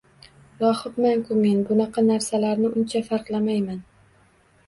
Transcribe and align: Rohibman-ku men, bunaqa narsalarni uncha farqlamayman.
Rohibman-ku 0.61 1.35
men, 1.41 1.59
bunaqa 1.67 2.03
narsalarni 2.07 2.71
uncha 2.81 3.01
farqlamayman. 3.11 3.77